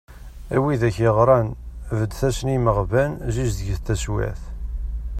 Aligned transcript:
A 0.55 0.57
widak 0.63 0.95
yeɣran, 1.03 1.47
beddet-asen 1.97 2.47
i 2.49 2.53
yimeɣban, 2.55 3.11
zizdeget 3.33 3.81
taswiɛt. 3.85 4.41